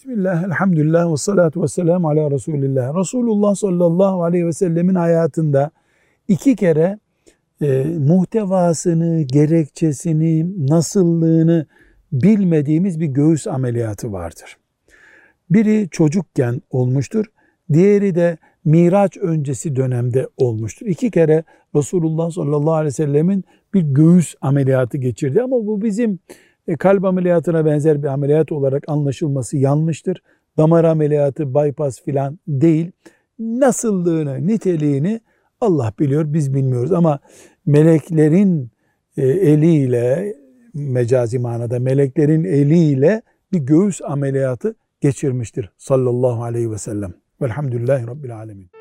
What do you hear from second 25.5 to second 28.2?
bu bizim e, kalp ameliyatına benzer bir